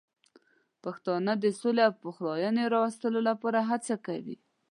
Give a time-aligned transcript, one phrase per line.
[0.83, 4.35] پښتانه د سولې او پخلاینې راوستلو لپاره هڅه کوي.